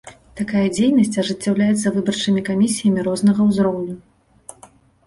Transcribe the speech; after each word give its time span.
Такая 0.39 0.63
дзейнасць 0.77 1.19
ажыццяўляецца 1.23 1.93
выбарчымі 1.99 2.45
камісіямі 2.49 3.01
рознага 3.11 3.41
ўзроўню. 3.53 3.95